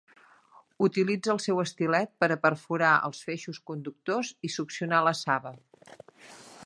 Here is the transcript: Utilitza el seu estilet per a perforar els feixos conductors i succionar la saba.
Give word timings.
Utilitza 0.85 1.33
el 1.33 1.41
seu 1.43 1.61
estilet 1.63 2.15
per 2.23 2.29
a 2.35 2.39
perforar 2.45 2.95
els 3.09 3.21
feixos 3.29 3.61
conductors 3.73 4.33
i 4.51 4.55
succionar 4.55 5.03
la 5.11 5.15
saba. 5.25 5.57